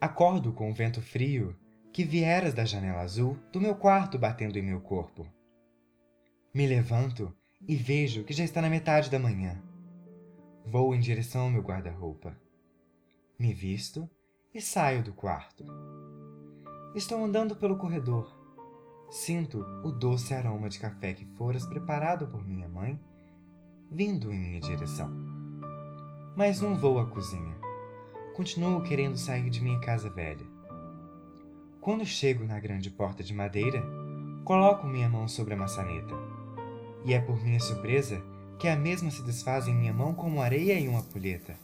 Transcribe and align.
Acordo 0.00 0.52
com 0.52 0.70
o 0.70 0.74
vento 0.74 1.02
frio 1.02 1.56
que 1.92 2.04
vieras 2.04 2.54
da 2.54 2.64
janela 2.64 3.00
azul 3.00 3.36
do 3.52 3.60
meu 3.60 3.74
quarto 3.74 4.18
batendo 4.18 4.58
em 4.58 4.62
meu 4.62 4.80
corpo. 4.80 5.26
Me 6.54 6.66
levanto 6.66 7.34
e 7.66 7.74
vejo 7.74 8.24
que 8.24 8.32
já 8.32 8.44
está 8.44 8.62
na 8.62 8.70
metade 8.70 9.10
da 9.10 9.18
manhã. 9.18 9.60
Vou 10.64 10.94
em 10.94 11.00
direção 11.00 11.42
ao 11.42 11.50
meu 11.50 11.62
guarda-roupa. 11.62 12.36
Me 13.38 13.52
visto 13.52 14.08
e 14.54 14.60
saio 14.60 15.02
do 15.02 15.12
quarto. 15.12 15.64
Estou 16.94 17.24
andando 17.24 17.56
pelo 17.56 17.76
corredor. 17.76 18.36
Sinto 19.10 19.60
o 19.82 19.90
doce 19.90 20.34
aroma 20.34 20.68
de 20.68 20.78
café 20.78 21.14
que 21.14 21.24
foras 21.36 21.66
preparado 21.66 22.28
por 22.28 22.46
minha 22.46 22.68
mãe 22.68 23.00
vindo 23.90 24.32
em 24.32 24.38
minha 24.38 24.60
direção. 24.60 25.10
Mas 26.36 26.60
não 26.60 26.76
vou 26.76 26.98
à 26.98 27.06
cozinha. 27.06 27.56
Continuo 28.38 28.80
querendo 28.82 29.16
sair 29.16 29.50
de 29.50 29.60
minha 29.60 29.80
casa 29.80 30.08
velha. 30.08 30.46
Quando 31.80 32.06
chego 32.06 32.44
na 32.44 32.60
grande 32.60 32.88
porta 32.88 33.20
de 33.20 33.34
madeira, 33.34 33.82
coloco 34.44 34.86
minha 34.86 35.08
mão 35.08 35.26
sobre 35.26 35.54
a 35.54 35.56
maçaneta. 35.56 36.14
E 37.04 37.12
é 37.12 37.20
por 37.20 37.42
minha 37.42 37.58
surpresa 37.58 38.22
que 38.56 38.68
a 38.68 38.76
mesma 38.76 39.10
se 39.10 39.24
desfaz 39.24 39.66
em 39.66 39.74
minha 39.74 39.92
mão 39.92 40.14
como 40.14 40.40
areia 40.40 40.78
em 40.78 40.86
uma 40.86 41.02
polheta. 41.02 41.56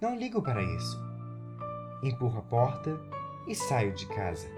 Não 0.00 0.16
ligo 0.16 0.40
para 0.40 0.62
isso. 0.62 0.98
Empurro 2.02 2.38
a 2.38 2.42
porta 2.42 2.98
e 3.46 3.54
saio 3.54 3.92
de 3.92 4.06
casa. 4.06 4.48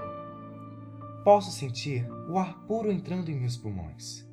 Posso 1.25 1.51
sentir 1.51 2.09
o 2.29 2.39
ar 2.39 2.57
puro 2.69 2.93
entrando 2.93 3.33
em 3.33 3.41
meus 3.41 3.57
pulmões. 3.57 4.25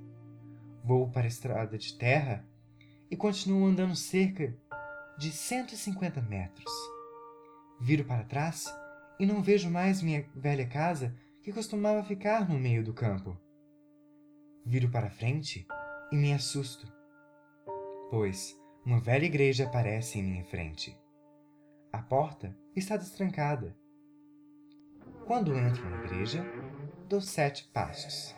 Vou 0.84 1.10
para 1.10 1.24
a 1.24 1.28
estrada 1.28 1.76
de 1.76 1.96
terra 1.96 2.46
e 3.10 3.16
continuo 3.16 3.66
andando 3.66 3.96
cerca 3.96 4.56
de 5.18 5.32
150 5.32 6.22
metros. 6.22 6.72
Viro 7.80 8.04
para 8.04 8.24
trás 8.24 8.66
e 9.20 9.26
não 9.26 9.42
vejo 9.42 9.70
mais 9.70 10.02
minha 10.02 10.28
velha 10.36 10.68
casa 10.68 11.16
que 11.42 11.54
costumava 11.54 12.04
ficar 12.04 12.50
no 12.50 12.60
meio 12.60 12.84
do 12.84 12.94
campo. 12.94 13.38
Viro 14.66 14.90
para 14.90 15.10
frente 15.10 15.66
e 16.12 16.16
me 16.16 16.34
assusto, 16.34 16.92
pois 18.10 18.60
uma 18.86 19.00
velha 19.00 19.26
igreja 19.26 19.66
aparece 19.66 20.20
em 20.20 20.24
minha 20.24 20.44
frente. 20.46 20.98
A 21.92 22.00
porta 22.00 22.56
está 22.76 22.98
destrancada. 22.98 23.76
Quando 25.26 25.56
entro 25.56 25.90
na 25.90 26.04
igreja, 26.04 26.46
dou 27.08 27.22
sete 27.22 27.68
passos 27.74 28.36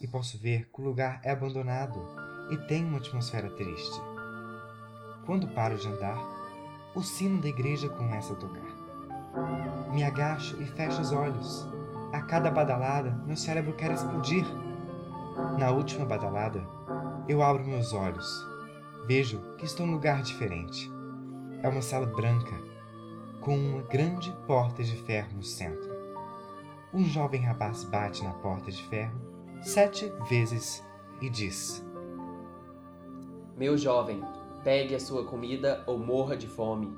e 0.00 0.06
posso 0.06 0.38
ver 0.38 0.70
que 0.70 0.80
o 0.80 0.84
lugar 0.84 1.20
é 1.24 1.30
abandonado 1.30 2.00
e 2.50 2.56
tem 2.68 2.84
uma 2.84 2.98
atmosfera 2.98 3.50
triste. 3.56 4.13
Quando 5.26 5.48
paro 5.48 5.76
de 5.76 5.88
andar, 5.88 6.18
o 6.94 7.02
sino 7.02 7.40
da 7.40 7.48
igreja 7.48 7.88
começa 7.88 8.34
a 8.34 8.36
tocar. 8.36 9.90
Me 9.92 10.04
agacho 10.04 10.60
e 10.60 10.66
fecho 10.66 11.00
os 11.00 11.12
olhos. 11.12 11.66
A 12.12 12.20
cada 12.20 12.50
badalada, 12.50 13.10
meu 13.26 13.36
cérebro 13.36 13.72
quer 13.72 13.90
explodir. 13.90 14.44
Na 15.58 15.70
última 15.70 16.04
badalada, 16.04 16.62
eu 17.26 17.42
abro 17.42 17.64
meus 17.64 17.92
olhos. 17.92 18.46
Vejo 19.06 19.40
que 19.56 19.64
estou 19.64 19.86
num 19.86 19.94
lugar 19.94 20.22
diferente. 20.22 20.92
É 21.62 21.68
uma 21.68 21.82
sala 21.82 22.06
branca, 22.06 22.54
com 23.40 23.56
uma 23.56 23.82
grande 23.82 24.30
porta 24.46 24.82
de 24.84 24.96
ferro 25.02 25.36
no 25.36 25.42
centro. 25.42 25.90
Um 26.92 27.04
jovem 27.04 27.40
rapaz 27.40 27.82
bate 27.84 28.22
na 28.22 28.32
porta 28.34 28.70
de 28.70 28.82
ferro 28.84 29.18
sete 29.62 30.12
vezes 30.28 30.84
e 31.20 31.28
diz: 31.28 31.84
Meu 33.56 33.76
jovem, 33.76 34.22
pegue 34.64 34.94
a 34.94 35.00
sua 35.00 35.24
comida 35.24 35.84
ou 35.86 35.98
morra 35.98 36.34
de 36.34 36.48
fome. 36.48 36.96